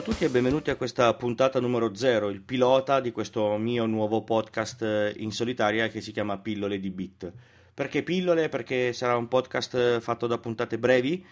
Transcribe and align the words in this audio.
A 0.00 0.02
tutti 0.02 0.24
e 0.24 0.30
benvenuti 0.30 0.70
a 0.70 0.76
questa 0.76 1.12
puntata 1.12 1.60
numero 1.60 1.94
0, 1.94 2.30
il 2.30 2.40
pilota 2.40 3.00
di 3.00 3.12
questo 3.12 3.58
mio 3.58 3.84
nuovo 3.84 4.22
podcast 4.22 4.80
eh, 4.80 5.12
in 5.18 5.30
solitaria 5.30 5.88
che 5.88 6.00
si 6.00 6.10
chiama 6.10 6.38
Pillole 6.38 6.80
di 6.80 6.88
Bit. 6.88 7.30
Perché 7.74 8.02
pillole? 8.02 8.48
Perché 8.48 8.94
sarà 8.94 9.14
un 9.18 9.28
podcast 9.28 10.00
fatto 10.00 10.26
da 10.26 10.38
puntate 10.38 10.78
brevi 10.78 11.22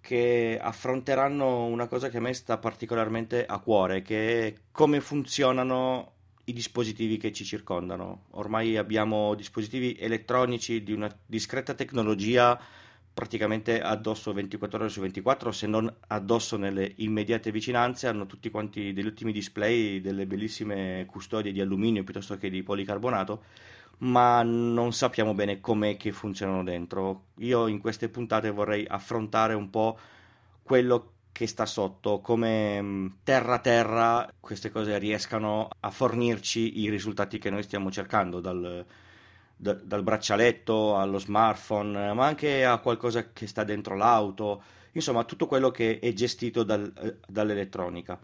che 0.00 0.58
affronteranno 0.58 1.66
una 1.66 1.86
cosa 1.86 2.08
che 2.08 2.16
a 2.16 2.20
me 2.20 2.32
sta 2.32 2.56
particolarmente 2.56 3.44
a 3.44 3.58
cuore, 3.58 4.00
che 4.00 4.46
è 4.46 4.54
come 4.72 5.02
funzionano 5.02 6.12
i 6.44 6.54
dispositivi 6.54 7.18
che 7.18 7.30
ci 7.30 7.44
circondano. 7.44 8.28
Ormai 8.30 8.78
abbiamo 8.78 9.34
dispositivi 9.34 9.98
elettronici 10.00 10.82
di 10.82 10.92
una 10.92 11.14
discreta 11.26 11.74
tecnologia 11.74 12.58
praticamente 13.14 13.80
addosso 13.80 14.32
24 14.32 14.78
ore 14.78 14.88
su 14.88 15.00
24, 15.00 15.52
se 15.52 15.68
non 15.68 15.92
addosso 16.08 16.56
nelle 16.56 16.94
immediate 16.96 17.52
vicinanze, 17.52 18.08
hanno 18.08 18.26
tutti 18.26 18.50
quanti 18.50 18.92
degli 18.92 19.06
ultimi 19.06 19.30
display, 19.30 20.00
delle 20.00 20.26
bellissime 20.26 21.06
custodie 21.06 21.52
di 21.52 21.60
alluminio 21.60 22.02
piuttosto 22.02 22.36
che 22.36 22.50
di 22.50 22.64
policarbonato, 22.64 23.44
ma 23.98 24.42
non 24.42 24.92
sappiamo 24.92 25.32
bene 25.32 25.60
com'è 25.60 25.96
che 25.96 26.10
funzionano 26.10 26.64
dentro. 26.64 27.26
Io 27.38 27.68
in 27.68 27.78
queste 27.78 28.08
puntate 28.08 28.50
vorrei 28.50 28.84
affrontare 28.86 29.54
un 29.54 29.70
po' 29.70 29.96
quello 30.64 31.12
che 31.30 31.46
sta 31.46 31.66
sotto, 31.66 32.20
come 32.20 33.12
terra 33.22 33.58
terra 33.60 34.28
queste 34.40 34.70
cose 34.70 34.98
riescano 34.98 35.68
a 35.80 35.90
fornirci 35.90 36.80
i 36.80 36.90
risultati 36.90 37.38
che 37.38 37.50
noi 37.50 37.62
stiamo 37.62 37.90
cercando 37.90 38.40
dal 38.40 38.84
da, 39.64 39.72
dal 39.72 40.02
braccialetto 40.02 40.98
allo 40.98 41.18
smartphone, 41.18 42.12
ma 42.12 42.26
anche 42.26 42.66
a 42.66 42.78
qualcosa 42.78 43.32
che 43.32 43.46
sta 43.46 43.64
dentro 43.64 43.96
l'auto, 43.96 44.62
insomma 44.92 45.24
tutto 45.24 45.46
quello 45.46 45.70
che 45.70 45.98
è 46.00 46.12
gestito 46.12 46.62
dal, 46.62 46.92
eh, 47.00 47.16
dall'elettronica. 47.26 48.20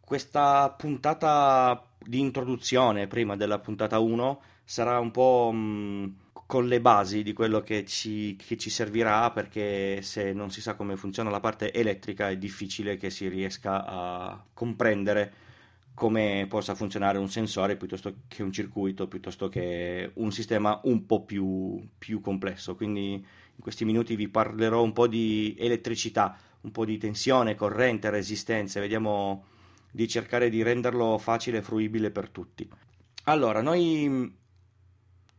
Questa 0.00 0.68
puntata 0.76 1.86
di 1.96 2.18
introduzione, 2.18 3.06
prima 3.06 3.36
della 3.36 3.60
puntata 3.60 4.00
1, 4.00 4.42
sarà 4.64 4.98
un 4.98 5.12
po' 5.12 5.52
mh, 5.52 6.14
con 6.46 6.66
le 6.66 6.80
basi 6.80 7.22
di 7.22 7.32
quello 7.32 7.60
che 7.60 7.84
ci, 7.86 8.34
che 8.34 8.56
ci, 8.56 8.70
servirà 8.70 9.30
perché 9.30 10.02
se 10.02 10.32
non 10.32 10.50
si 10.50 10.60
sa 10.60 10.74
come 10.74 10.96
funziona 10.96 11.30
la 11.30 11.38
parte 11.38 11.72
elettrica 11.72 12.30
è 12.30 12.36
difficile 12.36 12.96
che 12.96 13.10
si 13.10 13.28
riesca 13.28 13.86
a 13.86 14.44
comprendere 14.52 15.32
come 16.00 16.46
possa 16.48 16.74
funzionare 16.74 17.18
un 17.18 17.28
sensore 17.28 17.76
piuttosto 17.76 18.20
che 18.26 18.42
un 18.42 18.50
circuito, 18.50 19.06
piuttosto 19.06 19.50
che 19.50 20.12
un 20.14 20.32
sistema 20.32 20.80
un 20.84 21.04
po' 21.04 21.24
più, 21.26 21.78
più 21.98 22.22
complesso. 22.22 22.74
Quindi 22.74 23.12
in 23.12 23.60
questi 23.60 23.84
minuti 23.84 24.16
vi 24.16 24.30
parlerò 24.30 24.82
un 24.82 24.94
po' 24.94 25.06
di 25.06 25.54
elettricità, 25.58 26.38
un 26.62 26.70
po' 26.70 26.86
di 26.86 26.96
tensione, 26.96 27.54
corrente, 27.54 28.08
resistenze, 28.08 28.80
vediamo 28.80 29.44
di 29.90 30.08
cercare 30.08 30.48
di 30.48 30.62
renderlo 30.62 31.18
facile 31.18 31.58
e 31.58 31.62
fruibile 31.62 32.10
per 32.10 32.30
tutti. 32.30 32.66
Allora, 33.24 33.60
noi 33.60 34.34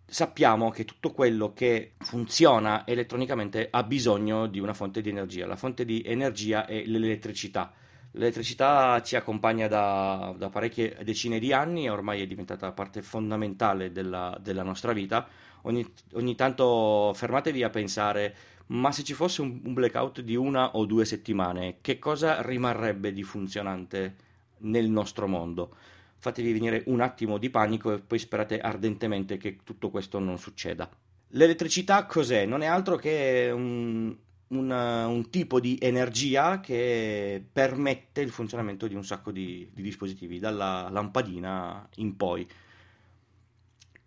sappiamo 0.06 0.70
che 0.70 0.86
tutto 0.86 1.12
quello 1.12 1.54
che 1.54 1.94
funziona 1.98 2.86
elettronicamente 2.86 3.68
ha 3.72 3.82
bisogno 3.82 4.46
di 4.46 4.60
una 4.60 4.76
fonte 4.76 5.02
di 5.02 5.10
energia. 5.10 5.48
La 5.48 5.56
fonte 5.56 5.86
di 5.86 6.04
energia 6.06 6.68
è 6.68 6.84
l'elettricità. 6.86 7.74
L'elettricità 8.14 9.02
ci 9.02 9.16
accompagna 9.16 9.68
da, 9.68 10.34
da, 10.38 10.50
parecchie 10.50 10.98
decine 11.04 11.40
di 11.40 11.54
anni, 11.54 11.90
ormai 11.90 12.22
è 12.22 12.28
diventata 12.28 12.72
parte 12.74 13.02
fondamentale 13.02 13.92
della, 13.92 14.38
della 14.42 14.64
nostra 14.64 14.92
vita. 14.92 15.26
Ogni, 15.64 15.86
ogni, 16.14 16.36
tanto 16.36 17.14
fermatevi 17.16 17.64
a 17.64 17.70
pensare, 17.70 18.36
ma 18.68 18.92
se 18.92 19.04
ci 19.04 19.14
fosse 19.14 19.42
un, 19.42 19.62
un 19.64 19.74
blackout 19.74 20.22
di 20.22 20.36
una 20.36 20.76
o 20.76 20.86
due 20.86 21.06
settimane, 21.06 21.78
che 21.80 22.00
cosa 22.00 22.42
rimarrebbe 22.42 23.14
di 23.14 23.24
funzionante 23.24 24.16
nel 24.60 24.90
nostro 24.90 25.28
mondo? 25.28 25.74
Fatevi 26.18 26.52
venire 26.52 26.84
un 26.88 27.00
attimo 27.00 27.38
di 27.38 27.50
panico 27.50 27.94
e 27.94 28.00
poi 28.00 28.20
sperate 28.20 28.60
ardentemente 28.60 29.38
che 29.38 29.60
tutto 29.64 29.90
questo 29.90 30.20
non 30.20 30.38
succeda. 30.38 30.90
L'elettricità 31.30 32.06
cos'è? 32.06 32.46
Non 32.46 32.62
è 32.62 32.66
altro 32.66 32.98
che 32.98 33.50
un, 33.54 34.14
un, 34.52 34.70
un, 34.72 35.30
tipo 35.30 35.60
di 35.60 35.78
energia 35.82 36.60
che 36.60 37.44
permette 37.52 38.22
il 38.22 38.32
funzionamento 38.32 38.88
di 38.88 38.96
un 38.96 39.04
sacco 39.04 39.32
di, 39.32 39.70
di, 39.74 39.82
dispositivi, 39.82 40.40
dalla 40.40 40.90
lampadina 40.90 41.88
in 41.96 42.16
poi. 42.16 42.48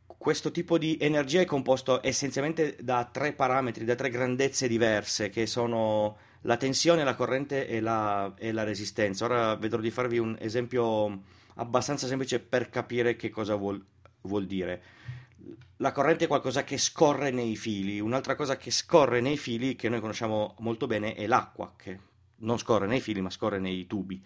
Questo 0.06 0.50
tipo 0.50 0.78
di 0.78 0.96
energia 1.00 1.40
è 1.40 1.44
composto 1.44 2.00
essenzialmente 2.02 2.76
da 2.80 3.08
tre 3.10 3.32
parametri, 3.32 3.84
da 3.84 3.94
tre 3.94 4.08
grandezze 4.08 4.68
diverse, 4.68 5.28
che 5.28 5.46
sono 5.46 6.16
la 6.42 6.56
tensione, 6.56 7.04
la 7.04 7.14
corrente 7.14 7.66
e 7.66 7.80
la, 7.80 8.32
e 8.38 8.52
la 8.52 8.62
resistenza. 8.62 9.24
Ora 9.26 9.54
vedrò 9.56 9.80
di 9.80 9.90
farvi 9.90 10.18
un 10.18 10.36
esempio 10.38 11.22
abbastanza 11.56 12.06
semplice 12.06 12.40
per 12.40 12.70
capire 12.70 13.16
che 13.16 13.28
cosa 13.28 13.54
vuol, 13.54 13.84
vuol 14.22 14.46
dire 14.46 14.82
la 15.78 15.92
corrente 15.92 16.24
è 16.24 16.28
qualcosa 16.28 16.62
che 16.62 16.78
scorre 16.78 17.30
nei 17.30 17.56
fili, 17.56 17.98
un'altra 17.98 18.36
cosa 18.36 18.56
che 18.56 18.70
scorre 18.70 19.20
nei 19.20 19.36
fili 19.36 19.74
che 19.74 19.88
noi 19.88 20.00
conosciamo 20.00 20.54
molto 20.60 20.86
bene 20.86 21.14
è 21.14 21.26
l'acqua, 21.26 21.72
che 21.76 21.98
non 22.36 22.58
scorre 22.58 22.86
nei 22.86 23.00
fili 23.00 23.20
ma 23.20 23.30
scorre 23.30 23.58
nei 23.58 23.86
tubi. 23.86 24.22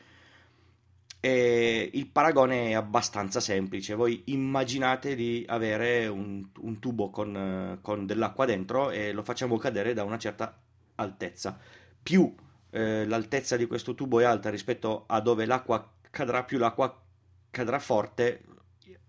E 1.20 1.90
il 1.92 2.06
paragone 2.06 2.68
è 2.68 2.74
abbastanza 2.74 3.40
semplice, 3.40 3.94
voi 3.94 4.22
immaginate 4.26 5.14
di 5.14 5.44
avere 5.48 6.06
un, 6.06 6.46
un 6.58 6.78
tubo 6.78 7.10
con, 7.10 7.78
con, 7.80 8.06
dell'acqua 8.06 8.44
dentro 8.44 8.90
e 8.90 9.12
lo 9.12 9.22
facciamo 9.22 9.56
cadere 9.56 9.94
da 9.94 10.04
una 10.04 10.18
certa 10.18 10.56
altezza. 10.96 11.58
Più 12.00 12.32
eh, 12.70 13.06
l'altezza 13.06 13.56
di 13.56 13.66
questo 13.66 13.94
tubo 13.94 14.20
è 14.20 14.24
alta 14.24 14.50
rispetto 14.50 15.04
a 15.06 15.20
dove 15.20 15.46
l'acqua 15.46 15.92
cadrà, 16.10 16.44
più 16.44 16.58
l'acqua 16.58 17.02
cadrà 17.50 17.78
forte 17.78 18.42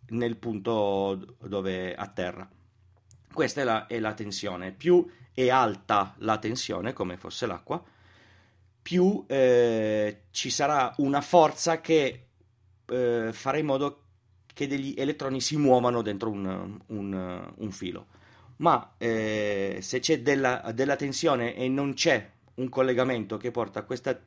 nel 0.09 0.37
punto 0.37 1.35
dove 1.39 1.95
atterra. 1.95 2.47
Questa 3.31 3.61
è 3.61 3.63
la, 3.63 3.87
è 3.87 3.99
la 3.99 4.13
tensione. 4.13 4.71
Più 4.71 5.07
è 5.33 5.49
alta 5.49 6.15
la 6.19 6.37
tensione, 6.37 6.93
come 6.93 7.17
fosse 7.17 7.45
l'acqua, 7.45 7.81
più 8.81 9.23
eh, 9.27 10.23
ci 10.31 10.49
sarà 10.49 10.93
una 10.97 11.21
forza 11.21 11.79
che 11.79 12.25
eh, 12.85 13.29
farà 13.31 13.57
in 13.57 13.65
modo 13.65 14.03
che 14.53 14.67
degli 14.67 14.93
elettroni 14.97 15.39
si 15.39 15.55
muovano 15.57 16.01
dentro 16.01 16.29
un, 16.29 16.77
un, 16.87 17.53
un 17.55 17.71
filo. 17.71 18.07
Ma 18.57 18.95
eh, 18.97 19.77
se 19.81 19.99
c'è 19.99 20.21
della, 20.21 20.71
della, 20.73 20.97
tensione 20.97 21.55
e 21.55 21.69
non 21.69 21.93
c'è 21.93 22.29
un 22.55 22.67
collegamento 22.67 23.37
che 23.37 23.51
porta 23.51 23.83
questa 23.83 24.19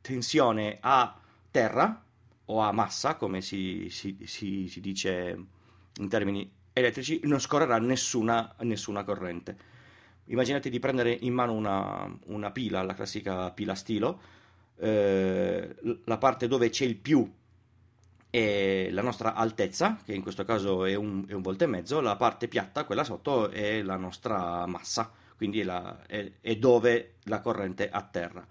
tensione 0.00 0.78
a 0.80 1.20
terra, 1.50 2.02
o 2.50 2.60
a 2.60 2.72
massa, 2.72 3.16
come 3.16 3.40
si, 3.40 3.88
si, 3.90 4.18
si, 4.24 4.68
si 4.68 4.80
dice 4.80 5.44
in 5.96 6.08
termini 6.08 6.50
elettrici, 6.72 7.20
non 7.24 7.40
scorrerà 7.40 7.78
nessuna, 7.78 8.54
nessuna 8.60 9.04
corrente. 9.04 9.56
Immaginate 10.26 10.70
di 10.70 10.78
prendere 10.78 11.10
in 11.12 11.32
mano 11.32 11.52
una, 11.52 12.10
una 12.26 12.50
pila, 12.50 12.82
la 12.82 12.94
classica 12.94 13.50
pila 13.50 13.74
stilo, 13.74 14.20
eh, 14.76 15.74
la 16.04 16.18
parte 16.18 16.46
dove 16.46 16.70
c'è 16.70 16.84
il 16.84 16.96
più 16.96 17.30
è 18.30 18.88
la 18.90 19.02
nostra 19.02 19.34
altezza, 19.34 19.98
che 20.04 20.12
in 20.12 20.22
questo 20.22 20.44
caso 20.44 20.84
è 20.84 20.94
un, 20.94 21.24
è 21.26 21.32
un 21.32 21.42
volto 21.42 21.64
e 21.64 21.66
mezzo, 21.66 22.00
la 22.00 22.16
parte 22.16 22.48
piatta, 22.48 22.84
quella 22.84 23.04
sotto, 23.04 23.50
è 23.50 23.82
la 23.82 23.96
nostra 23.96 24.66
massa, 24.66 25.10
quindi 25.36 25.60
è, 25.60 25.64
la, 25.64 26.04
è, 26.06 26.30
è 26.40 26.56
dove 26.56 27.14
la 27.24 27.40
corrente 27.40 27.88
atterra. 27.88 28.46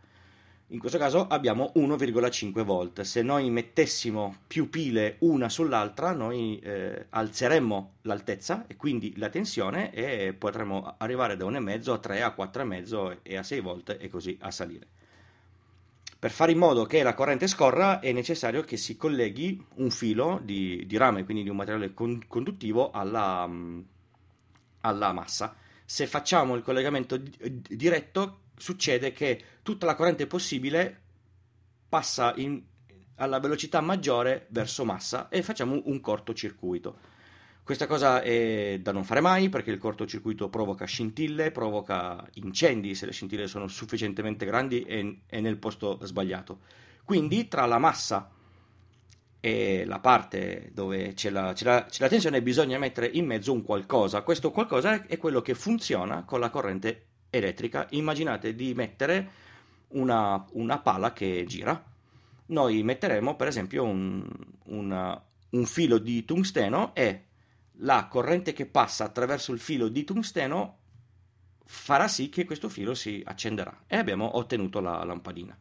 In 0.72 0.80
questo 0.80 0.98
caso 0.98 1.28
abbiamo 1.28 1.72
1,5 1.76 2.62
volt. 2.64 3.00
Se 3.02 3.22
noi 3.22 3.50
mettessimo 3.50 4.40
più 4.48 4.70
pile 4.70 5.16
una 5.20 5.48
sull'altra, 5.48 6.12
noi 6.12 6.60
eh, 6.60 7.06
alzeremmo 7.10 7.94
l'altezza 8.02 8.66
e 8.68 8.76
quindi 8.76 9.14
la 9.16 9.30
tensione 9.30 9.94
e 9.94 10.34
potremmo 10.34 10.96
arrivare 10.98 11.38
da 11.38 11.46
1,5 11.46 11.90
a 11.90 11.98
3 12.00 12.22
a 12.22 12.36
4,5 12.38 13.20
e 13.24 13.38
a 13.38 13.44
6 13.44 13.60
volt 13.62 13.98
e 13.98 14.10
così 14.10 14.38
a 14.42 14.52
salire. 14.52 14.88
Per 16.20 16.32
fare 16.32 16.52
in 16.52 16.58
modo 16.58 16.84
che 16.84 17.02
la 17.02 17.14
corrente 17.14 17.48
scorra 17.48 18.02
è 18.02 18.12
necessario 18.12 18.64
che 18.64 18.76
si 18.76 18.98
colleghi 18.98 19.66
un 19.76 19.90
filo 19.90 20.42
di, 20.44 20.84
di 20.86 20.98
rame, 20.98 21.24
quindi 21.24 21.44
di 21.44 21.50
un 21.50 21.56
materiale 21.56 21.94
con, 21.94 22.24
conduttivo, 22.28 22.92
alla, 22.92 23.50
alla 24.82 25.14
massa. 25.14 25.56
Se 25.86 26.08
facciamo 26.08 26.56
il 26.56 26.64
collegamento 26.64 27.18
diretto, 27.70 28.40
succede 28.58 29.14
che 29.14 29.42
tutta 29.62 29.86
la 29.86 29.96
corrente 29.96 30.28
possibile 30.28 31.02
passa 31.88 32.34
in, 32.36 32.62
alla 33.16 33.40
velocità 33.40 33.82
maggiore 33.82 34.48
verso 34.50 34.84
massa 34.84 35.30
e 35.30 35.42
facciamo 35.44 35.82
un 35.86 36.00
cortocircuito. 36.02 37.16
Questa 37.64 37.86
cosa 37.86 38.22
è 38.22 38.80
da 38.82 38.94
non 38.94 39.04
fare 39.04 39.20
mai 39.20 39.50
perché 39.50 39.72
il 39.72 39.78
cortocircuito 39.78 40.50
provoca 40.50 40.86
scintille, 40.86 41.52
provoca 41.52 42.26
incendi 42.36 42.96
se 42.96 43.06
le 43.06 43.12
scintille 43.12 43.48
sono 43.48 43.68
sufficientemente 43.68 44.46
grandi 44.46 44.84
e, 44.84 45.20
e 45.28 45.42
nel 45.42 45.58
posto 45.58 46.00
sbagliato. 46.04 46.60
Quindi 47.04 47.50
tra 47.50 47.66
la 47.66 47.78
massa 47.78 48.32
e 49.40 49.86
la 49.86 50.00
parte 50.00 50.72
dove 50.74 51.14
c'è 51.14 51.30
la, 51.30 51.54
c'è, 51.54 51.66
la, 51.66 51.86
c'è 51.86 52.02
la, 52.04 52.10
tensione 52.10 52.42
bisogna 52.42 52.78
mettere 52.78 53.08
in 53.08 53.26
mezzo 53.26 53.52
un 53.52 53.64
qualcosa. 53.64 54.22
Questo 54.22 54.52
qualcosa 54.52 55.06
è 55.06 55.18
quello 55.18 55.42
che 55.42 55.54
funziona 55.54 56.24
con 56.24 56.40
la 56.40 56.50
corrente 56.50 57.07
elettrica, 57.30 57.88
immaginate 57.92 58.56
di 58.56 58.74
mettere 58.74 59.32
una, 59.90 60.46
una 60.52 60.80
pala 60.80 61.14
che 61.14 61.46
gira. 61.48 61.82
noi 62.48 62.84
metteremo 62.84 63.36
per 63.36 63.48
esempio 63.48 63.84
un, 63.84 64.26
una, 64.66 65.22
un 65.50 65.66
filo 65.66 65.98
di 65.98 66.26
tungsteno 66.26 66.94
e 66.96 67.24
la 67.82 68.08
corrente 68.08 68.54
che 68.54 68.66
passa 68.66 69.04
attraverso 69.04 69.54
il 69.54 69.60
filo 69.60 69.88
di 69.88 70.04
tungsteno 70.04 70.78
farà 71.66 72.08
sì 72.08 72.30
che 72.30 72.46
questo 72.46 72.70
filo 72.70 72.94
si 72.94 73.22
accenderà 73.26 73.84
e 73.88 73.98
abbiamo 73.98 74.38
ottenuto 74.38 74.80
la 74.80 75.04
lampadina. 75.04 75.58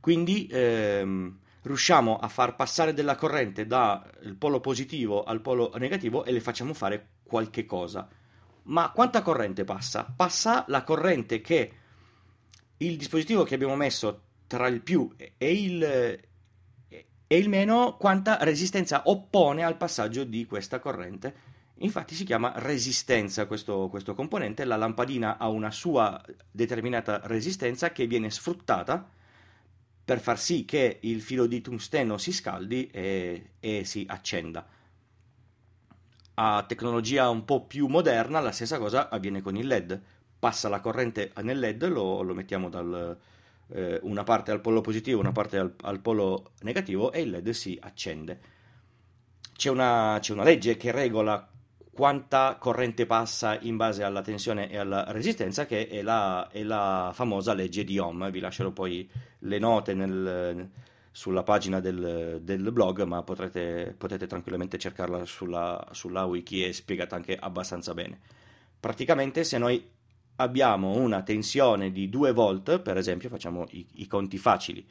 Quindi 0.00 0.48
ehm, 0.50 1.38
riusciamo 1.62 2.18
a 2.18 2.28
far 2.28 2.56
passare 2.56 2.94
della 2.94 3.14
corrente 3.14 3.66
dal 3.66 4.34
polo 4.38 4.60
positivo 4.60 5.22
al 5.22 5.40
polo 5.40 5.72
negativo 5.76 6.24
e 6.24 6.32
le 6.32 6.40
facciamo 6.40 6.74
fare 6.74 7.08
qualche 7.22 7.64
cosa. 7.64 8.08
Ma 8.68 8.90
quanta 8.90 9.22
corrente 9.22 9.64
passa? 9.64 10.04
Passa 10.04 10.64
la 10.68 10.82
corrente 10.82 11.40
che 11.40 11.72
il 12.78 12.96
dispositivo 12.96 13.42
che 13.42 13.54
abbiamo 13.54 13.76
messo 13.76 14.22
tra 14.46 14.66
il 14.68 14.82
più 14.82 15.10
e 15.16 15.52
il, 15.52 15.82
e 15.82 17.36
il 17.36 17.48
meno, 17.48 17.96
quanta 17.96 18.38
resistenza 18.42 19.02
oppone 19.06 19.64
al 19.64 19.76
passaggio 19.76 20.24
di 20.24 20.44
questa 20.44 20.80
corrente. 20.80 21.46
Infatti 21.80 22.14
si 22.14 22.24
chiama 22.24 22.52
resistenza 22.56 23.46
questo, 23.46 23.88
questo 23.88 24.14
componente, 24.14 24.64
la 24.64 24.76
lampadina 24.76 25.38
ha 25.38 25.48
una 25.48 25.70
sua 25.70 26.20
determinata 26.50 27.20
resistenza 27.24 27.90
che 27.92 28.06
viene 28.06 28.30
sfruttata 28.30 29.08
per 30.04 30.20
far 30.20 30.38
sì 30.38 30.64
che 30.64 30.98
il 31.02 31.22
filo 31.22 31.46
di 31.46 31.60
tungsteno 31.60 32.18
si 32.18 32.32
scaldi 32.32 32.88
e, 32.90 33.52
e 33.60 33.84
si 33.84 34.04
accenda 34.08 34.66
a 36.40 36.64
tecnologia 36.66 37.28
un 37.28 37.44
po' 37.44 37.64
più 37.64 37.88
moderna 37.88 38.38
la 38.38 38.52
stessa 38.52 38.78
cosa 38.78 39.08
avviene 39.08 39.42
con 39.42 39.56
il 39.56 39.66
LED. 39.66 40.00
Passa 40.38 40.68
la 40.68 40.80
corrente 40.80 41.32
nel 41.42 41.58
LED, 41.58 41.88
lo, 41.88 42.22
lo 42.22 42.32
mettiamo 42.32 42.68
da 42.68 43.16
eh, 43.70 43.98
una 44.02 44.22
parte 44.22 44.52
al 44.52 44.60
polo 44.60 44.80
positivo, 44.80 45.18
una 45.18 45.32
parte 45.32 45.58
al, 45.58 45.74
al, 45.82 45.98
polo 45.98 46.52
negativo 46.60 47.10
e 47.10 47.22
il 47.22 47.30
LED 47.30 47.50
si 47.50 47.76
accende. 47.80 48.38
C'è 49.56 49.68
una, 49.68 50.18
c'è 50.20 50.32
una 50.32 50.44
legge 50.44 50.76
che 50.76 50.92
regola 50.92 51.50
quanta 51.92 52.56
corrente 52.60 53.06
passa 53.06 53.58
in 53.62 53.76
base 53.76 54.04
alla 54.04 54.22
tensione 54.22 54.70
e 54.70 54.76
alla 54.78 55.10
resistenza, 55.10 55.66
che 55.66 55.88
è 55.88 56.02
la, 56.02 56.48
è 56.52 56.62
la 56.62 57.10
famosa 57.12 57.52
legge 57.52 57.82
di 57.82 57.98
Ohm. 57.98 58.30
Vi 58.30 58.38
lascerò 58.38 58.70
poi 58.70 59.10
le 59.40 59.58
note 59.58 59.92
nel, 59.94 60.70
sulla 61.18 61.42
pagina 61.42 61.80
del, 61.80 62.38
del 62.42 62.70
blog, 62.70 63.02
ma 63.02 63.24
potrete, 63.24 63.92
potete 63.98 64.28
tranquillamente 64.28 64.78
cercarla 64.78 65.24
sulla, 65.24 65.84
sulla 65.90 66.22
wiki 66.26 66.64
e 66.64 66.72
spiegata 66.72 67.16
anche 67.16 67.34
abbastanza 67.34 67.92
bene. 67.92 68.20
Praticamente 68.78 69.42
se 69.42 69.58
noi 69.58 69.84
abbiamo 70.36 70.92
una 70.92 71.22
tensione 71.22 71.90
di 71.90 72.08
2 72.08 72.30
volt, 72.30 72.78
per 72.78 72.96
esempio, 72.96 73.28
facciamo 73.28 73.66
i, 73.70 73.84
i 73.94 74.06
conti 74.06 74.38
facili, 74.38 74.86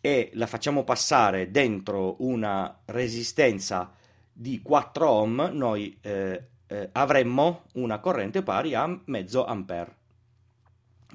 e 0.00 0.30
la 0.32 0.46
facciamo 0.46 0.82
passare 0.82 1.50
dentro 1.50 2.16
una 2.20 2.80
resistenza 2.86 3.92
di 4.32 4.62
4 4.62 5.10
ohm, 5.10 5.50
noi 5.52 5.94
eh, 6.00 6.42
eh, 6.66 6.88
avremmo 6.92 7.64
una 7.74 7.98
corrente 7.98 8.42
pari 8.42 8.72
a 8.74 8.98
mezzo 9.04 9.44
ampere. 9.44 9.96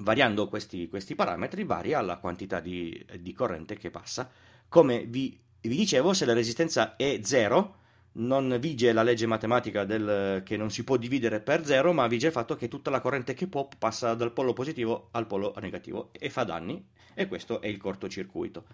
Variando 0.00 0.48
questi, 0.48 0.88
questi 0.88 1.14
parametri 1.14 1.64
varia 1.64 2.00
la 2.00 2.18
quantità 2.18 2.60
di, 2.60 3.04
di, 3.20 3.32
corrente 3.32 3.76
che 3.76 3.90
passa. 3.90 4.30
Come 4.68 5.04
vi, 5.06 5.38
vi, 5.60 5.76
dicevo, 5.76 6.12
se 6.12 6.24
la 6.24 6.34
resistenza 6.34 6.96
è 6.96 7.20
0, 7.22 7.76
non 8.12 8.56
vige 8.60 8.92
la 8.92 9.02
legge 9.02 9.26
matematica 9.26 9.84
del, 9.84 10.42
che 10.44 10.56
non 10.56 10.70
si 10.70 10.84
può 10.84 10.96
dividere 10.96 11.40
per 11.40 11.64
0, 11.64 11.92
ma 11.92 12.06
vige 12.06 12.26
il 12.28 12.32
fatto 12.32 12.56
che 12.56 12.68
tutta 12.68 12.90
la 12.90 13.00
corrente 13.00 13.34
che 13.34 13.46
può 13.48 13.68
passa 13.76 14.14
dal 14.14 14.32
polo 14.32 14.52
positivo 14.52 15.08
al 15.12 15.26
polo 15.26 15.54
negativo 15.60 16.10
e 16.12 16.30
fa 16.30 16.44
danni, 16.44 16.84
e 17.14 17.26
questo 17.26 17.60
è 17.60 17.66
il 17.66 17.78
cortocircuito 17.78 18.64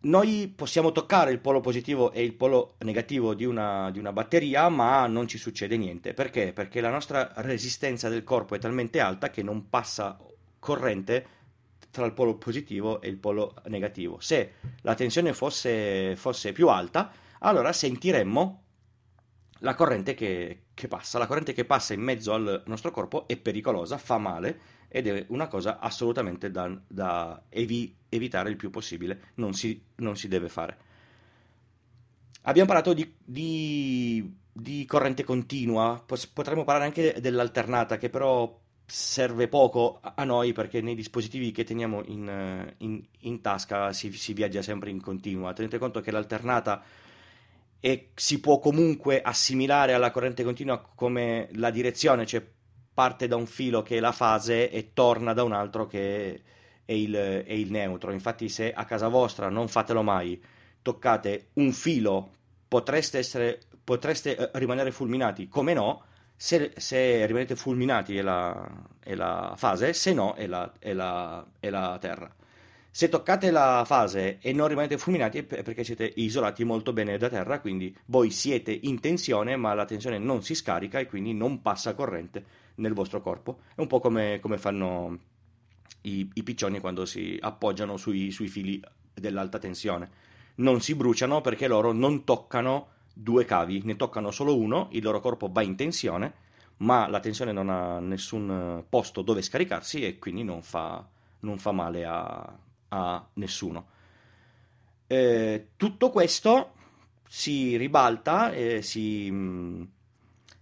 noi 0.00 0.52
possiamo 0.54 0.92
toccare 0.92 1.32
il 1.32 1.40
polo 1.40 1.60
positivo 1.60 2.12
e 2.12 2.22
il 2.22 2.34
polo 2.34 2.74
negativo 2.80 3.34
di 3.34 3.44
una, 3.44 3.90
di 3.90 3.98
una, 3.98 4.12
batteria, 4.12 4.68
ma 4.68 5.06
non 5.06 5.26
ci 5.26 5.38
succede 5.38 5.76
niente. 5.76 6.14
Perché? 6.14 6.52
Perché 6.52 6.80
la 6.80 6.90
nostra 6.90 7.32
resistenza 7.36 8.08
del 8.08 8.22
corpo 8.22 8.54
è 8.54 8.58
talmente 8.58 9.00
alta 9.00 9.30
che 9.30 9.42
non 9.42 9.68
passa 9.68 10.18
corrente 10.58 11.26
tra 11.90 12.04
il 12.04 12.12
polo 12.12 12.36
positivo 12.36 13.00
e 13.00 13.08
il 13.08 13.16
polo 13.16 13.54
negativo. 13.66 14.18
Se 14.20 14.54
la 14.82 14.94
tensione 14.94 15.32
fosse, 15.32 16.14
fosse 16.14 16.52
più 16.52 16.68
alta, 16.68 17.10
allora 17.40 17.72
sentiremmo 17.72 18.64
la 19.60 19.74
corrente 19.74 20.14
che, 20.14 20.64
che 20.74 20.88
passa. 20.88 21.18
La 21.18 21.26
corrente 21.26 21.52
che 21.52 21.64
passa 21.64 21.94
in 21.94 22.00
mezzo 22.00 22.32
al 22.32 22.62
nostro 22.66 22.90
corpo 22.90 23.26
è 23.26 23.36
pericolosa, 23.36 23.98
fa 23.98 24.18
male 24.18 24.60
ed 24.88 25.06
è 25.08 25.24
una 25.28 25.48
cosa 25.48 25.78
assolutamente 25.78 26.50
da, 26.50 26.70
da 26.86 27.42
evi, 27.48 27.94
evitare 28.08 28.50
il 28.50 28.56
più 28.56 28.70
possibile, 28.70 29.32
non 29.34 29.52
si, 29.52 29.82
non 29.96 30.16
si, 30.16 30.28
deve 30.28 30.48
fare. 30.48 30.78
Abbiamo 32.42 32.68
parlato 32.68 32.92
di, 32.92 33.14
di, 33.24 34.36
di 34.52 34.84
corrente 34.86 35.24
continua, 35.24 36.02
potremmo 36.32 36.64
parlare 36.64 36.86
anche 36.86 37.16
dell'alternata 37.20 37.98
che 37.98 38.08
però 38.08 38.60
serve 38.88 39.48
poco 39.48 39.98
a 40.00 40.22
noi 40.22 40.52
perché 40.52 40.80
nei 40.80 40.94
dispositivi 40.94 41.50
che 41.50 41.64
teniamo 41.64 42.04
in, 42.04 42.74
in, 42.78 43.02
in 43.20 43.40
tasca 43.40 43.92
si, 43.92 44.12
si, 44.12 44.32
viaggia 44.32 44.62
sempre 44.62 44.90
in 44.90 45.00
continua. 45.00 45.52
Tenete 45.52 45.78
conto 45.78 46.00
che 46.00 46.12
l'alternata 46.12 46.82
è, 47.86 48.08
si 48.16 48.40
può 48.40 48.58
comunque 48.58 49.22
assimilare 49.22 49.92
alla 49.92 50.10
corrente 50.10 50.42
continua 50.42 50.80
come 50.80 51.48
la 51.52 51.70
direzione, 51.70 52.26
cioè 52.26 52.44
parte 52.92 53.28
da 53.28 53.36
un 53.36 53.46
filo 53.46 53.82
che 53.82 53.98
è 53.98 54.00
la 54.00 54.10
fase 54.10 54.70
e 54.70 54.92
torna 54.92 55.32
da 55.32 55.44
un 55.44 55.52
altro 55.52 55.86
che 55.86 56.42
è 56.84 56.92
il, 56.92 57.14
è 57.14 57.52
il 57.52 57.70
neutro. 57.70 58.10
Infatti, 58.10 58.48
se 58.48 58.72
a 58.72 58.84
casa 58.84 59.06
vostra 59.06 59.48
non 59.50 59.68
fatelo 59.68 60.02
mai, 60.02 60.42
toccate 60.82 61.50
un 61.54 61.70
filo, 61.70 62.30
potreste, 62.66 63.18
essere, 63.18 63.60
potreste 63.84 64.36
eh, 64.36 64.50
rimanere 64.54 64.90
fulminati, 64.90 65.46
come 65.46 65.72
no, 65.72 66.02
se, 66.34 66.72
se, 66.76 67.24
rimanete 67.24 67.54
fulminati 67.54 68.16
è 68.16 68.22
la, 68.22 68.68
è 68.98 69.14
la, 69.14 69.54
fase, 69.56 69.92
se 69.92 70.12
no 70.12 70.34
è 70.34 70.48
la, 70.48 70.72
è, 70.80 70.92
la, 70.92 71.46
è 71.60 71.70
la, 71.70 71.96
terra. 72.00 72.34
Se 72.96 73.10
toccate 73.10 73.50
la 73.50 73.82
fase 73.84 74.38
e 74.40 74.54
non 74.54 74.68
rimanete 74.68 74.96
fulminati 74.96 75.36
è 75.36 75.42
perché 75.42 75.84
siete 75.84 76.10
isolati 76.16 76.64
molto 76.64 76.94
bene 76.94 77.18
da 77.18 77.28
terra, 77.28 77.60
quindi 77.60 77.94
voi 78.06 78.30
siete 78.30 78.72
in 78.72 79.00
tensione 79.00 79.54
ma 79.56 79.74
la 79.74 79.84
tensione 79.84 80.16
non 80.16 80.42
si 80.42 80.54
scarica 80.54 80.98
e 80.98 81.04
quindi 81.04 81.34
non 81.34 81.60
passa 81.60 81.94
corrente 81.94 82.42
nel 82.76 82.94
vostro 82.94 83.20
corpo. 83.20 83.58
È 83.74 83.82
un 83.82 83.86
po' 83.86 84.00
come, 84.00 84.38
come 84.40 84.56
fanno 84.56 85.18
i, 86.04 86.26
i, 86.32 86.42
piccioni 86.42 86.80
quando 86.80 87.04
si 87.04 87.36
appoggiano 87.38 87.98
sui, 87.98 88.30
sui 88.30 88.48
fili 88.48 88.82
dell'alta 89.12 89.58
tensione. 89.58 90.08
Non 90.54 90.80
si 90.80 90.94
bruciano 90.94 91.42
perché 91.42 91.68
loro 91.68 91.92
non 91.92 92.24
toccano 92.24 92.92
due 93.12 93.44
cavi, 93.44 93.82
ne 93.84 93.96
toccano 93.96 94.30
solo 94.30 94.56
uno, 94.56 94.88
il 94.92 95.02
loro 95.02 95.20
corpo 95.20 95.50
va 95.52 95.60
in 95.60 95.76
tensione, 95.76 96.32
ma 96.78 97.06
la 97.08 97.20
tensione 97.20 97.52
non 97.52 97.68
ha 97.68 98.00
nessun 98.00 98.84
posto 98.88 99.20
dove 99.20 99.42
scaricarsi 99.42 100.02
e 100.02 100.18
quindi 100.18 100.44
non 100.44 100.62
fa, 100.62 101.06
non 101.40 101.58
fa 101.58 101.72
male 101.72 102.06
a, 102.06 102.58
a 102.96 103.28
nessuno. 103.34 103.88
Eh, 105.06 105.68
tutto 105.76 106.10
questo 106.10 106.72
si 107.28 107.76
ribalta 107.76 108.52
e 108.52 108.80
si, 108.82 109.86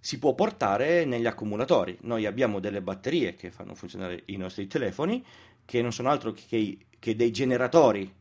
si 0.00 0.18
può 0.18 0.34
portare 0.34 1.04
negli 1.04 1.26
accumulatori. 1.26 1.96
Noi 2.02 2.26
abbiamo 2.26 2.58
delle 2.58 2.82
batterie 2.82 3.34
che 3.34 3.50
fanno 3.50 3.74
funzionare 3.74 4.22
i 4.26 4.36
nostri 4.36 4.66
telefoni, 4.66 5.24
che 5.64 5.80
non 5.80 5.92
sono 5.92 6.10
altro 6.10 6.32
che, 6.32 6.78
che 6.98 7.16
dei 7.16 7.30
generatori, 7.30 8.12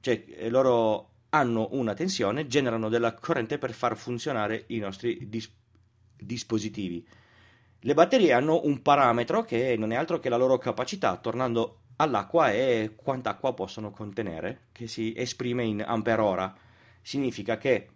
cioè 0.00 0.24
eh, 0.26 0.48
loro 0.48 1.10
hanno 1.30 1.68
una 1.72 1.92
tensione, 1.92 2.46
generano 2.46 2.88
della 2.88 3.12
corrente 3.12 3.58
per 3.58 3.72
far 3.72 3.96
funzionare 3.96 4.64
i 4.68 4.78
nostri 4.78 5.28
dis- 5.28 5.52
dispositivi. 6.16 7.06
Le 7.80 7.94
batterie 7.94 8.32
hanno 8.32 8.62
un 8.64 8.80
parametro 8.80 9.44
che 9.44 9.76
non 9.76 9.92
è 9.92 9.96
altro 9.96 10.18
che 10.18 10.30
la 10.30 10.36
loro 10.36 10.56
capacità, 10.58 11.16
tornando 11.18 11.82
all'acqua, 11.98 12.50
e 12.52 12.94
quanta 12.96 13.30
acqua 13.30 13.54
possono 13.54 13.90
contenere, 13.90 14.68
che 14.72 14.86
si 14.86 15.14
esprime 15.16 15.64
in 15.64 15.82
ampere 15.82 16.22
ora. 16.22 16.54
Significa 17.00 17.56
che 17.56 17.90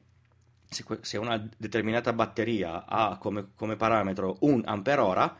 se 1.01 1.19
una 1.19 1.49
determinata 1.57 2.13
batteria 2.13 2.87
ha 2.87 3.19
come, 3.19 3.49
come 3.55 3.77
parametro 3.77 4.39
un 4.41 4.63
ampere 4.65 5.01
ora, 5.01 5.37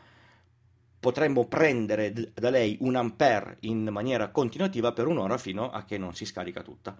potremmo 0.99 1.47
prendere 1.47 2.13
da 2.33 2.49
lei 2.49 2.77
un 2.81 2.95
ampere 2.95 3.57
in 3.61 3.89
maniera 3.89 4.29
continuativa 4.29 4.93
per 4.93 5.07
un'ora 5.07 5.37
fino 5.37 5.69
a 5.69 5.83
che 5.83 5.97
non 5.97 6.13
si 6.13 6.25
scarica 6.25 6.61
tutta. 6.61 6.97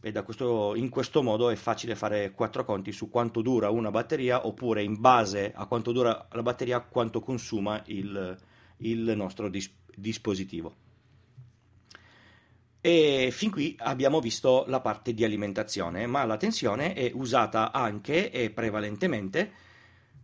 E 0.00 0.12
questo, 0.22 0.74
in 0.74 0.90
questo 0.90 1.22
modo 1.22 1.48
è 1.48 1.56
facile 1.56 1.94
fare 1.94 2.32
quattro 2.32 2.64
conti 2.64 2.92
su 2.92 3.08
quanto 3.08 3.40
dura 3.40 3.70
una 3.70 3.90
batteria 3.90 4.46
oppure 4.46 4.82
in 4.82 5.00
base 5.00 5.52
a 5.54 5.66
quanto 5.66 5.92
dura 5.92 6.28
la 6.30 6.42
batteria 6.42 6.80
quanto 6.80 7.20
consuma 7.20 7.82
il, 7.86 8.36
il 8.78 9.12
nostro 9.16 9.48
dis- 9.48 9.72
dispositivo. 9.94 10.86
E 12.88 13.28
fin 13.32 13.50
qui 13.50 13.76
abbiamo 13.80 14.18
visto 14.18 14.64
la 14.66 14.80
parte 14.80 15.12
di 15.12 15.22
alimentazione, 15.22 16.06
ma 16.06 16.24
la 16.24 16.38
tensione 16.38 16.94
è 16.94 17.10
usata 17.12 17.70
anche 17.70 18.30
e 18.30 18.48
prevalentemente 18.48 19.52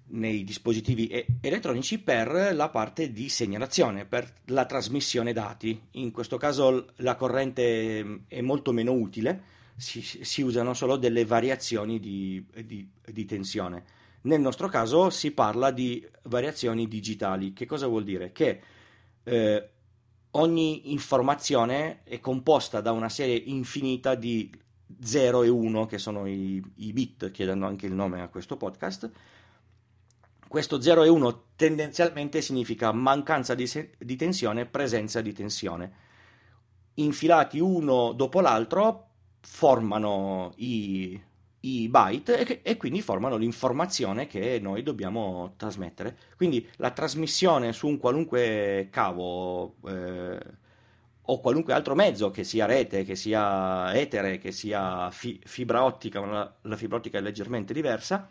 nei 0.06 0.44
dispositivi 0.44 1.26
elettronici 1.42 1.98
per 1.98 2.54
la 2.54 2.70
parte 2.70 3.12
di 3.12 3.28
segnalazione, 3.28 4.06
per 4.06 4.32
la 4.46 4.64
trasmissione 4.64 5.34
dati. 5.34 5.78
In 5.90 6.10
questo 6.10 6.38
caso 6.38 6.86
la 6.96 7.16
corrente 7.16 8.22
è 8.28 8.40
molto 8.40 8.72
meno 8.72 8.92
utile, 8.92 9.42
si, 9.76 10.00
si 10.00 10.40
usano 10.40 10.72
solo 10.72 10.96
delle 10.96 11.26
variazioni 11.26 12.00
di, 12.00 12.42
di, 12.64 12.88
di, 13.04 13.24
tensione. 13.26 13.84
Nel 14.22 14.40
nostro 14.40 14.68
caso 14.68 15.10
si 15.10 15.32
parla 15.32 15.70
di 15.70 16.02
variazioni 16.22 16.88
digitali. 16.88 17.52
Che 17.52 17.66
cosa 17.66 17.88
vuol 17.88 18.04
dire? 18.04 18.32
Che 18.32 18.60
eh, 19.22 19.68
ogni 20.36 20.92
informazione 20.92 22.02
è 22.04 22.20
composta 22.20 22.80
da 22.80 22.92
una 22.92 23.08
serie 23.08 23.36
infinita 23.36 24.14
di 24.14 24.50
0 25.02 25.42
e 25.42 25.48
1, 25.48 25.86
che 25.86 25.98
sono 25.98 26.26
i, 26.26 26.62
i 26.76 26.92
bit, 26.92 27.30
chiedendo 27.30 27.66
anche 27.66 27.86
il 27.86 27.92
nome 27.92 28.20
a 28.20 28.28
questo 28.28 28.56
podcast, 28.56 29.10
questo 30.48 30.80
0 30.80 31.02
e 31.02 31.08
1 31.08 31.42
tendenzialmente 31.56 32.40
significa 32.40 32.92
mancanza 32.92 33.54
di, 33.54 33.66
se- 33.66 33.94
di 33.98 34.16
tensione, 34.16 34.66
presenza 34.66 35.20
di 35.20 35.32
tensione. 35.32 35.92
Infilati 36.94 37.58
uno 37.58 38.12
dopo 38.12 38.40
l'altro 38.40 39.08
formano 39.40 40.52
i, 40.56 41.20
i 41.64 41.88
byte 41.88 42.46
e, 42.46 42.60
e, 42.62 42.76
quindi 42.76 43.00
formano 43.00 43.36
l'informazione 43.36 44.26
che 44.26 44.58
noi 44.60 44.82
dobbiamo 44.82 45.54
trasmettere. 45.56 46.16
Quindi 46.36 46.68
la 46.76 46.90
trasmissione 46.90 47.72
su 47.72 47.86
un 47.86 47.98
qualunque 47.98 48.88
cavo 48.90 49.76
eh, 49.86 50.38
o 51.26 51.40
qualunque 51.40 51.72
altro 51.72 51.94
mezzo, 51.94 52.30
che 52.30 52.44
sia 52.44 52.66
rete, 52.66 53.04
che 53.04 53.16
sia 53.16 53.94
etere, 53.94 54.38
che 54.38 54.52
sia 54.52 55.10
fi- 55.10 55.40
fibra 55.44 55.84
ottica, 55.84 56.20
ma 56.20 56.32
la, 56.32 56.54
la 56.62 56.76
fibra 56.76 56.98
ottica 56.98 57.18
è 57.18 57.22
leggermente 57.22 57.72
diversa, 57.72 58.28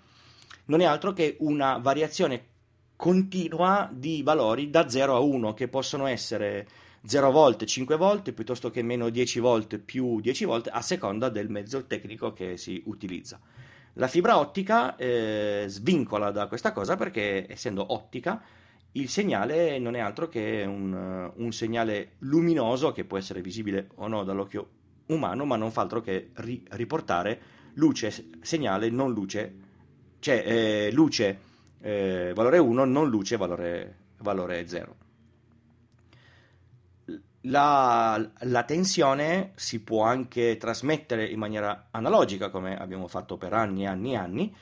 non 0.66 0.82
è 0.82 0.86
altro 0.86 1.12
che 1.12 1.38
una 1.40 1.78
variazione 1.78 2.52
continua 2.96 3.90
di 3.92 4.22
valori 4.22 4.70
da 4.70 4.88
0 4.88 5.16
a 5.16 5.20
1 5.20 5.54
che 5.54 5.68
possono 5.68 6.06
essere 6.06 6.68
0 7.06 7.32
volte, 7.32 7.66
5 7.66 7.98
volte, 7.98 8.34
piuttosto 8.34 8.70
che 8.70 8.82
meno 8.82 9.10
10 9.10 9.40
volte 9.40 9.80
più 9.80 10.22
10 10.22 10.46
volte 10.46 10.70
a 10.70 10.82
seconda 10.82 11.30
del 11.30 11.50
mezzo 11.50 11.86
tecnico 11.86 12.34
che 12.34 12.58
si 12.58 12.82
utilizza. 12.86 13.40
La 13.94 14.08
fibra 14.08 14.40
ottica 14.40 14.96
eh, 14.96 15.66
svincola 15.68 16.32
da 16.32 16.48
questa 16.48 16.72
cosa 16.72 16.96
perché 16.96 17.46
essendo 17.48 17.94
ottica 17.94 18.42
il 18.94 19.10
segnale 19.10 19.80
non 19.80 19.96
è 19.96 20.00
altro 20.00 20.28
che 20.28 20.64
un, 20.66 21.32
un, 21.36 21.52
segnale 21.52 22.14
luminoso 22.20 22.92
che 22.92 23.06
può 23.06 23.18
essere 23.18 23.42
visibile 23.42 23.90
o 23.96 24.08
no 24.08 24.24
dall'occhio 24.24 24.70
umano, 25.08 25.46
ma 25.46 25.58
non 25.58 25.72
fa 25.72 25.82
altro 25.82 26.02
che 26.02 26.30
ri- 26.36 26.64
riportare 26.72 27.42
luce, 27.74 28.30
segnale, 28.42 28.90
non 28.90 29.12
luce 29.12 29.72
cioè 30.24 30.42
eh, 30.46 30.92
luce 30.94 31.38
eh, 31.82 32.32
valore 32.34 32.58
1, 32.58 32.86
non 32.86 33.10
luce 33.10 33.36
valore, 33.36 33.98
valore 34.20 34.66
0. 34.66 34.96
La, 37.48 38.32
la, 38.40 38.64
tensione 38.64 39.52
si 39.56 39.82
può 39.82 40.04
anche 40.04 40.56
trasmettere 40.56 41.28
in 41.28 41.40
maniera 41.40 41.88
analogica, 41.92 42.50
come 42.50 42.78
abbiamo 42.78 43.08
fatto 43.08 43.36
per 43.36 43.52
anni 43.52 43.84
e 43.84 43.88
anni 43.88 44.14
e 44.14 44.16
anni, 44.16 44.56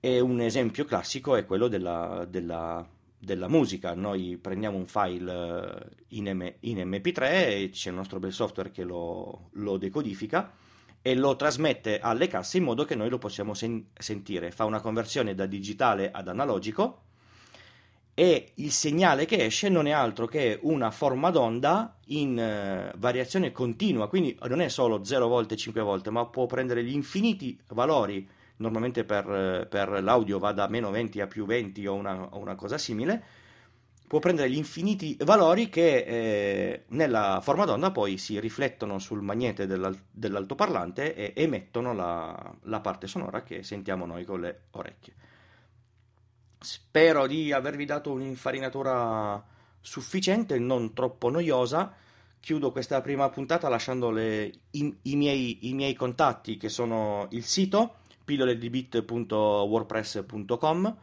e 0.00 0.20
un 0.20 0.40
esempio 0.40 0.84
classico 0.84 1.36
è 1.36 1.46
quello 1.46 1.66
della, 1.68 2.26
della, 2.28 2.86
della 3.18 3.48
musica. 3.48 3.94
Noi 3.94 4.36
prendiamo 4.36 4.76
un 4.76 4.86
file 4.86 5.92
in, 6.08 6.30
M, 6.30 6.52
in, 6.60 6.78
MP3 6.90 7.22
e 7.22 7.70
c'è 7.72 7.88
il 7.88 7.96
nostro 7.96 8.18
bel 8.18 8.32
software 8.32 8.70
che 8.70 8.82
lo, 8.82 9.48
lo 9.52 9.78
decodifica 9.78 10.52
e 11.00 11.14
lo 11.14 11.36
trasmette 11.36 12.00
alle 12.00 12.28
casse 12.28 12.58
in 12.58 12.64
modo 12.64 12.84
che 12.84 12.94
noi 12.94 13.08
lo 13.08 13.18
possiamo 13.18 13.54
sen- 13.54 13.86
sentire. 13.94 14.50
Fa 14.50 14.66
una 14.66 14.80
conversione 14.80 15.34
da 15.34 15.46
digitale 15.46 16.10
ad 16.10 16.28
analogico 16.28 17.04
e 18.20 18.52
il 18.56 18.70
segnale 18.70 19.24
che 19.24 19.46
esce 19.46 19.70
non 19.70 19.86
è 19.86 19.92
altro 19.92 20.26
che 20.26 20.58
una 20.60 20.90
forma 20.90 21.30
d'onda 21.30 21.96
in 22.08 22.36
uh, 22.36 22.98
variazione 22.98 23.50
continua, 23.50 24.10
quindi 24.10 24.38
non 24.46 24.60
è 24.60 24.68
solo 24.68 25.02
0 25.02 25.26
volte, 25.26 25.56
5 25.56 25.80
volte, 25.80 26.10
ma 26.10 26.26
può 26.26 26.44
prendere 26.44 26.84
gli 26.84 26.92
infiniti 26.92 27.58
valori, 27.68 28.28
normalmente 28.56 29.04
per, 29.04 29.66
per 29.70 30.02
l'audio 30.02 30.38
va 30.38 30.52
da 30.52 30.68
meno 30.68 30.90
20 30.90 31.18
a 31.22 31.26
più 31.26 31.46
20 31.46 31.86
o 31.86 31.94
una, 31.94 32.28
o 32.32 32.36
una 32.36 32.56
cosa 32.56 32.76
simile, 32.76 33.22
può 34.06 34.18
prendere 34.18 34.50
gli 34.50 34.56
infiniti 34.56 35.16
valori 35.24 35.70
che 35.70 36.04
eh, 36.06 36.82
nella 36.88 37.40
forma 37.42 37.64
d'onda 37.64 37.90
poi 37.90 38.18
si 38.18 38.38
riflettono 38.38 38.98
sul 38.98 39.22
magnete 39.22 39.66
dell'al- 39.66 39.98
dell'altoparlante 40.10 41.14
e 41.14 41.32
emettono 41.42 41.94
la, 41.94 42.54
la, 42.64 42.80
parte 42.80 43.06
sonora 43.06 43.42
che 43.42 43.62
sentiamo 43.62 44.04
noi 44.04 44.26
con 44.26 44.42
le 44.42 44.64
orecchie. 44.72 45.14
Spero 46.62 47.26
di 47.26 47.52
avervi 47.52 47.86
dato 47.86 48.12
un'infarinatura 48.12 49.42
sufficiente, 49.80 50.58
non 50.58 50.92
troppo 50.92 51.30
noiosa. 51.30 51.90
Chiudo 52.38 52.70
questa 52.70 53.00
prima 53.00 53.30
puntata 53.30 53.70
lasciando 53.70 54.10
le, 54.10 54.52
i, 54.72 54.94
i, 55.02 55.16
miei, 55.16 55.68
i 55.68 55.74
miei 55.74 55.94
contatti 55.94 56.58
che 56.58 56.68
sono 56.68 57.28
il 57.30 57.44
sito 57.44 57.94
pilloledibit.wordpress.com 58.24 60.96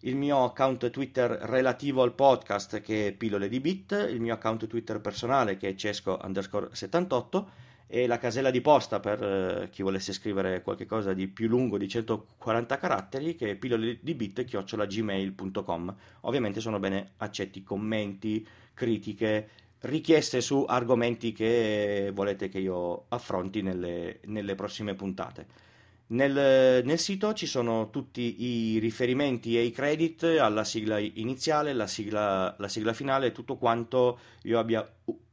il 0.00 0.16
mio 0.16 0.44
account 0.44 0.90
Twitter 0.90 1.30
relativo 1.30 2.02
al 2.02 2.12
podcast 2.12 2.80
che 2.80 3.06
è 3.08 3.12
Pillole 3.12 3.46
il 3.46 4.20
mio 4.20 4.34
account 4.34 4.66
Twitter 4.66 5.00
personale 5.00 5.56
che 5.56 5.70
è 5.70 5.74
Cesco 5.74 6.20
underscore 6.22 6.68
78 6.72 7.48
e 7.86 8.06
la 8.06 8.18
casella 8.18 8.50
di 8.50 8.60
posta 8.60 8.98
per 8.98 9.22
eh, 9.22 9.68
chi 9.70 9.82
volesse 9.82 10.12
scrivere 10.12 10.62
qualcosa 10.62 11.12
di 11.12 11.28
più 11.28 11.48
lungo 11.48 11.78
di 11.78 11.88
140 11.88 12.78
caratteri 12.78 13.36
che 13.36 13.50
è 13.50 13.54
pillole 13.54 13.98
di 14.00 14.14
bit 14.14 14.44
chiocciolagmail.com 14.44 15.96
ovviamente 16.22 16.60
sono 16.60 16.78
bene 16.78 17.12
accetti 17.18 17.62
commenti, 17.62 18.46
critiche 18.74 19.48
richieste 19.80 20.40
su 20.40 20.64
argomenti 20.66 21.32
che 21.32 22.10
volete 22.12 22.48
che 22.48 22.58
io 22.58 23.04
affronti 23.08 23.62
nelle, 23.62 24.20
nelle 24.24 24.54
prossime 24.54 24.94
puntate. 24.94 25.64
Nel, 26.08 26.84
nel, 26.84 26.98
sito 27.00 27.32
ci 27.34 27.46
sono 27.46 27.90
tutti 27.90 28.44
i 28.44 28.78
riferimenti 28.78 29.58
e 29.58 29.62
i 29.62 29.72
credit 29.72 30.22
alla 30.22 30.62
sigla 30.62 30.98
iniziale, 30.98 31.72
la 31.72 31.88
sigla, 31.88 32.54
la 32.58 32.68
sigla 32.68 32.92
finale, 32.92 33.32
tutto 33.32 33.56
quanto 33.56 34.18
io 34.42 34.58
abbia 34.58 34.88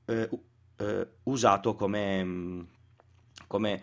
eh, 0.06 0.30
eh, 0.84 1.08
usato 1.24 1.76
come, 1.76 2.68
come 3.48 3.82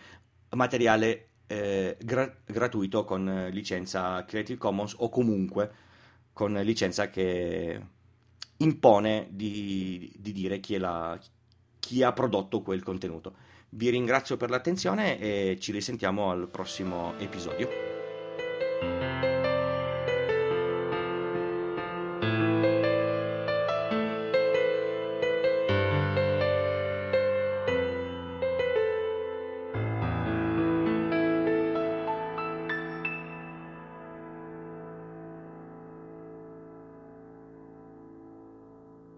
materiale 0.50 1.28
eh, 1.46 1.96
gra- 2.00 2.32
gratuito 2.44 3.04
con 3.04 3.48
licenza 3.50 4.24
Creative 4.24 4.58
Commons 4.58 4.94
o 4.98 5.08
comunque 5.08 5.72
con 6.32 6.52
licenza 6.52 7.10
che 7.10 7.80
impone 8.58 9.28
di, 9.30 10.12
di 10.16 10.32
dire 10.32 10.60
chi, 10.60 10.76
la, 10.78 11.18
chi 11.78 12.02
ha 12.02 12.12
prodotto 12.12 12.62
quel 12.62 12.82
contenuto. 12.82 13.34
Vi 13.70 13.88
ringrazio 13.88 14.36
per 14.36 14.50
l'attenzione 14.50 15.18
e 15.18 15.58
ci 15.60 15.72
risentiamo 15.72 16.30
al 16.30 16.48
prossimo 16.48 17.14
episodio. 17.18 17.99